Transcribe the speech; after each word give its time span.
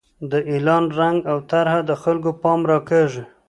د 0.31 0.33
اعلان 0.51 0.83
رنګ 0.99 1.19
او 1.31 1.37
طرحه 1.51 1.79
د 1.89 1.91
خلکو 2.03 2.29
پام 2.41 2.59
راکاږي. 2.71 3.23